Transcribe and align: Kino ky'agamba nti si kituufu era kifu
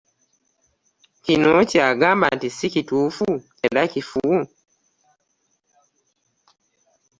Kino 1.23 1.51
ky'agamba 1.69 2.27
nti 2.35 2.47
si 2.57 2.65
kituufu 2.73 3.27
era 3.65 3.81
kifu 3.91 4.23